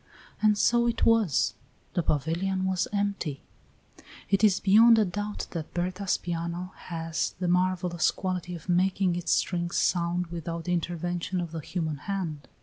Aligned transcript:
And 0.41 0.57
so 0.57 0.87
it 0.87 1.05
was; 1.05 1.53
the 1.93 2.01
pavilion 2.01 2.65
was 2.65 2.87
empty. 2.91 3.43
It 4.31 4.43
is 4.43 4.59
beyond 4.59 4.97
a 4.97 5.05
doubt 5.05 5.45
that 5.51 5.75
Berta's 5.75 6.17
piano 6.17 6.73
has 6.77 7.35
the 7.39 7.47
marvellous 7.47 8.09
quality 8.09 8.55
of 8.55 8.67
making 8.67 9.15
its 9.15 9.31
strings 9.31 9.75
sound 9.75 10.25
without 10.31 10.63
the 10.63 10.73
intervention 10.73 11.39
of 11.39 11.51
the 11.51 11.59
human 11.59 11.97
hand. 11.97 12.47